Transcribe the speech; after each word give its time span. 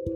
Hai 0.00 0.08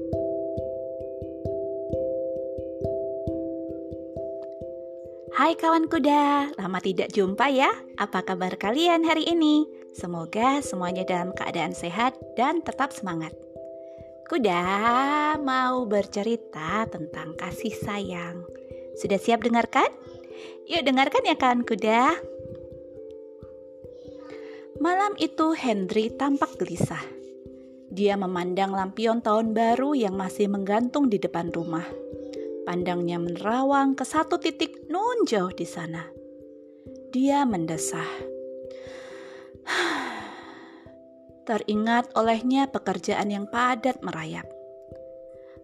kawan 5.61 5.93
kuda, 5.93 6.57
lama 6.57 6.81
tidak 6.81 7.13
jumpa 7.13 7.53
ya. 7.53 7.69
Apa 8.01 8.25
kabar 8.25 8.57
kalian 8.57 9.05
hari 9.05 9.29
ini? 9.29 9.69
Semoga 9.93 10.65
semuanya 10.65 11.05
dalam 11.05 11.37
keadaan 11.37 11.77
sehat 11.77 12.17
dan 12.33 12.65
tetap 12.65 12.97
semangat. 12.97 13.37
Kuda 14.33 15.37
mau 15.45 15.85
bercerita 15.85 16.89
tentang 16.89 17.37
kasih 17.37 17.77
sayang. 17.77 18.41
Sudah 18.97 19.21
siap 19.21 19.45
dengarkan? 19.45 19.93
Yuk 20.65 20.81
dengarkan 20.81 21.29
ya 21.29 21.37
kawan 21.37 21.61
kuda. 21.61 22.17
Malam 24.81 25.13
itu 25.21 25.53
Henry 25.53 26.09
tampak 26.09 26.57
gelisah. 26.57 27.24
Dia 27.95 28.19
memandang 28.19 28.75
lampion 28.75 29.23
tahun 29.23 29.55
baru 29.55 29.95
yang 29.95 30.19
masih 30.19 30.51
menggantung 30.51 31.07
di 31.07 31.23
depan 31.23 31.55
rumah. 31.55 31.87
Pandangnya 32.67 33.23
menerawang 33.23 33.95
ke 33.95 34.03
satu 34.03 34.43
titik 34.43 34.91
nun 34.91 35.23
jauh 35.31 35.55
di 35.55 35.63
sana. 35.63 36.03
Dia 37.15 37.47
mendesah. 37.47 38.11
Teringat 41.47 42.11
olehnya 42.19 42.67
pekerjaan 42.67 43.31
yang 43.31 43.47
padat 43.47 44.03
merayap. 44.03 44.51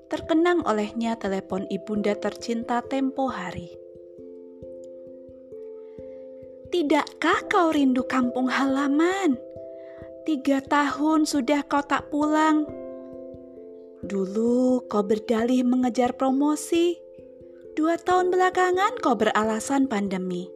Terkenang 0.07 0.63
olehnya 0.71 1.19
telepon 1.19 1.67
ibunda 1.67 2.15
tercinta 2.15 2.79
tempo 2.87 3.27
hari. 3.27 3.75
Tidakkah 6.71 7.51
kau 7.51 7.75
rindu 7.75 8.07
kampung 8.07 8.47
halaman? 8.47 9.50
Tiga 10.31 10.63
tahun 10.63 11.27
sudah 11.27 11.67
kau 11.67 11.83
tak 11.83 12.07
pulang 12.15 12.63
Dulu 14.07 14.87
kau 14.87 15.03
berdalih 15.03 15.67
mengejar 15.67 16.15
promosi. 16.15 16.95
Dua 17.75 17.99
tahun 17.99 18.31
belakangan 18.31 19.03
kau 19.03 19.19
beralasan 19.19 19.91
pandemi. 19.91 20.47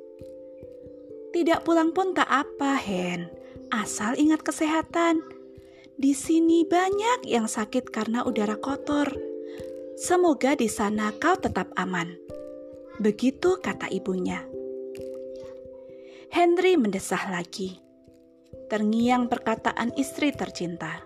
Tidak 1.35 1.67
pulang 1.67 1.91
pun 1.91 2.15
tak 2.15 2.31
apa, 2.31 2.79
Hen. 2.79 3.27
Asal 3.75 4.15
ingat 4.15 4.47
kesehatan. 4.47 5.27
Di 5.99 6.15
sini 6.15 6.63
banyak 6.63 7.27
yang 7.27 7.51
sakit 7.51 7.91
karena 7.91 8.23
udara 8.23 8.55
kotor. 8.55 9.11
Semoga 9.99 10.55
di 10.55 10.71
sana 10.71 11.11
kau 11.19 11.35
tetap 11.35 11.75
aman. 11.75 12.15
Begitu 13.03 13.59
kata 13.59 13.91
ibunya. 13.91 14.39
Henry 16.31 16.79
mendesah 16.79 17.27
lagi. 17.27 17.84
Terngiang 18.73 19.29
perkataan 19.29 19.93
istri 20.01 20.33
tercinta. 20.33 21.05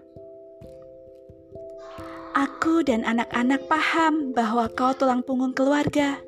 Aku 2.39 2.87
dan 2.87 3.03
anak-anak 3.03 3.67
paham 3.67 4.31
bahwa 4.31 4.71
kau 4.71 4.95
tulang 4.95 5.27
punggung 5.27 5.59
keluarga. 5.59 6.23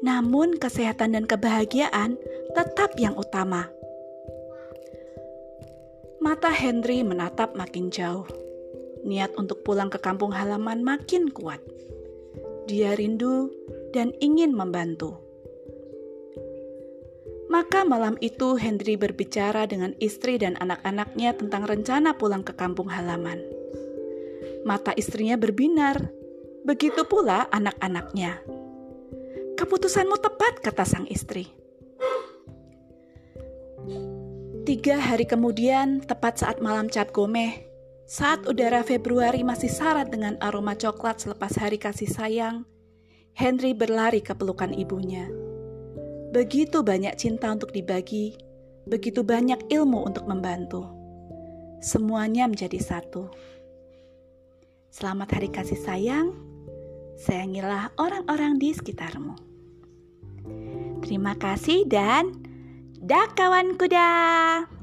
Namun, 0.00 0.56
kesehatan 0.56 1.12
dan 1.12 1.28
kebahagiaan 1.28 2.16
tetap 2.56 2.96
yang 2.96 3.12
utama. 3.12 3.68
Mata 6.24 6.48
Henry 6.48 7.04
menatap 7.04 7.52
makin 7.52 7.92
jauh. 7.92 8.24
Niat 9.04 9.36
untuk 9.36 9.60
pulang 9.68 9.92
ke 9.92 10.00
kampung 10.00 10.32
halaman 10.32 10.80
makin 10.80 11.28
kuat. 11.28 11.60
Dia 12.64 12.96
rindu 12.96 13.52
dan 13.92 14.16
ingin 14.24 14.56
membantu. 14.56 15.27
Maka 17.48 17.84
malam 17.84 18.20
itu 18.20 18.60
Henry 18.60 19.00
berbicara 19.00 19.64
dengan 19.64 19.96
istri 19.98 20.36
dan 20.36 20.60
anak-anaknya 20.60 21.32
tentang 21.32 21.64
rencana 21.64 22.12
pulang 22.12 22.44
ke 22.44 22.52
kampung 22.52 22.92
halaman 22.92 23.40
mata 24.68 24.92
istrinya 24.92 25.40
berbinar. 25.40 26.12
Begitu 26.68 27.08
pula 27.08 27.48
anak-anaknya. 27.48 28.44
Keputusanmu 29.56 30.20
tepat, 30.20 30.60
kata 30.60 30.84
sang 30.84 31.08
istri. 31.08 31.48
Tiga 34.68 35.00
hari 35.00 35.24
kemudian, 35.24 36.04
tepat 36.04 36.44
saat 36.44 36.60
malam 36.60 36.92
cap 36.92 37.08
gomeh, 37.16 37.64
saat 38.04 38.44
udara 38.44 38.84
Februari 38.84 39.40
masih 39.40 39.72
syarat 39.72 40.12
dengan 40.12 40.36
aroma 40.44 40.76
coklat 40.76 41.24
selepas 41.24 41.56
hari 41.56 41.80
kasih 41.80 42.12
sayang, 42.12 42.68
Henry 43.32 43.72
berlari 43.72 44.20
ke 44.20 44.36
pelukan 44.36 44.76
ibunya. 44.76 45.47
Begitu 46.28 46.84
banyak 46.84 47.16
cinta 47.16 47.48
untuk 47.48 47.72
dibagi, 47.72 48.36
begitu 48.84 49.24
banyak 49.24 49.72
ilmu 49.72 50.04
untuk 50.04 50.28
membantu. 50.28 50.84
Semuanya 51.80 52.44
menjadi 52.44 52.76
satu. 52.76 53.32
Selamat 54.92 55.40
hari 55.40 55.48
kasih 55.48 55.80
sayang. 55.80 56.36
Sayangilah 57.16 57.96
orang-orang 57.96 58.60
di 58.60 58.76
sekitarmu. 58.76 59.34
Terima 61.00 61.32
kasih 61.38 61.88
dan 61.88 62.36
dah 63.00 63.30
kawan 63.32 63.80
kuda. 63.80 64.77